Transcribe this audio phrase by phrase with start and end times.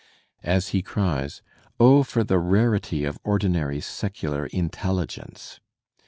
[0.41, 1.43] As he cries,
[1.79, 5.59] "Oh, for the rarity of ordinary secular intelligence!"